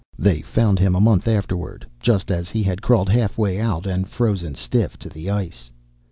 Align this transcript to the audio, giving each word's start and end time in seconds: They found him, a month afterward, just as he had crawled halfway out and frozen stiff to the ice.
They 0.17 0.41
found 0.41 0.79
him, 0.79 0.95
a 0.95 0.99
month 0.99 1.27
afterward, 1.27 1.85
just 1.99 2.31
as 2.31 2.49
he 2.49 2.63
had 2.63 2.81
crawled 2.81 3.07
halfway 3.09 3.59
out 3.61 3.85
and 3.85 4.09
frozen 4.09 4.55
stiff 4.55 4.97
to 4.97 5.09
the 5.09 5.29
ice. 5.29 5.69